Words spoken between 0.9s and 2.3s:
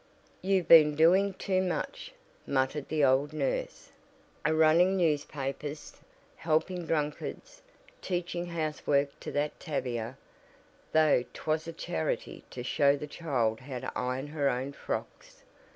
doin' too much,"